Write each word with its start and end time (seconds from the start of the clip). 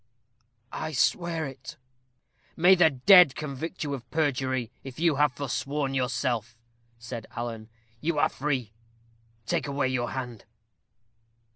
"I 0.73 0.93
swear 0.93 1.45
it." 1.45 1.77
"May 2.55 2.73
the 2.73 2.89
dead 2.89 3.35
convict 3.35 3.83
you 3.83 3.93
of 3.93 4.09
perjury 4.09 4.71
if 4.83 4.99
you 4.99 5.17
have 5.17 5.33
forsworn 5.33 5.93
yourself," 5.93 6.57
said 6.97 7.27
Alan; 7.35 7.69
"you 7.99 8.17
are 8.17 8.27
free. 8.29 8.73
Take 9.45 9.67
away 9.67 9.89
your 9.89 10.09
hand!" 10.09 10.45